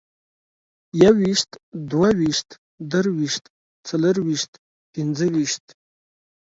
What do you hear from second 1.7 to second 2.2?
دوه